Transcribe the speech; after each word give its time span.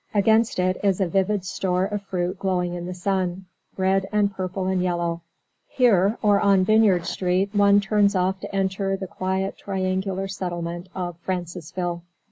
Against 0.15 0.57
it 0.57 0.77
is 0.83 0.99
a 0.99 1.05
vivid 1.07 1.45
store 1.45 1.85
of 1.85 2.01
fruit 2.01 2.39
glowing 2.39 2.73
in 2.73 2.87
the 2.87 2.93
sun, 2.95 3.45
red 3.77 4.07
and 4.11 4.33
purple 4.33 4.65
and 4.65 4.81
yellow. 4.81 5.21
Here, 5.67 6.17
or 6.23 6.39
on 6.41 6.63
Vineyard 6.65 7.05
Street, 7.05 7.53
one 7.53 7.79
turns 7.81 8.15
off 8.15 8.39
to 8.39 8.55
enter 8.55 8.97
the 8.97 9.05
quaint 9.05 9.59
triangular 9.59 10.27
settlement 10.27 10.89
of 10.95 11.17
Francisville. 11.23 12.01